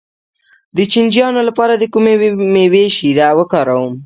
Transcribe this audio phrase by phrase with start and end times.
[0.77, 2.13] د چینجیانو لپاره د کومې
[2.55, 3.93] میوې شیره وکاروم؟